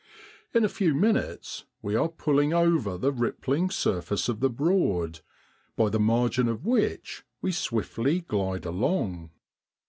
[0.55, 5.19] In a few minutes we are pulling over the rippling surface of the Broad,
[5.75, 9.29] by the margin of which we swiftly glide along.